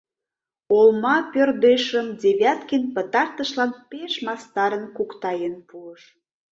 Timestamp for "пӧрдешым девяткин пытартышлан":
1.33-3.71